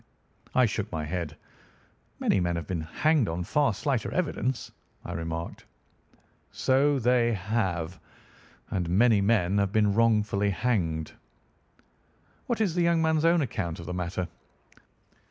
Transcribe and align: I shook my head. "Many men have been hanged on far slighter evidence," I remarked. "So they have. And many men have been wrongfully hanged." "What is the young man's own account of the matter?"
I 0.55 0.65
shook 0.65 0.91
my 0.91 1.05
head. 1.05 1.37
"Many 2.19 2.39
men 2.39 2.55
have 2.55 2.65
been 2.65 2.81
hanged 2.81 3.29
on 3.29 3.43
far 3.43 3.71
slighter 3.71 4.11
evidence," 4.11 4.71
I 5.05 5.11
remarked. 5.13 5.65
"So 6.51 6.97
they 6.97 7.33
have. 7.33 7.99
And 8.71 8.89
many 8.89 9.21
men 9.21 9.59
have 9.59 9.71
been 9.71 9.93
wrongfully 9.93 10.49
hanged." 10.49 11.11
"What 12.47 12.59
is 12.61 12.73
the 12.73 12.81
young 12.81 13.03
man's 13.03 13.25
own 13.25 13.41
account 13.43 13.79
of 13.79 13.85
the 13.85 13.93
matter?" 13.93 14.27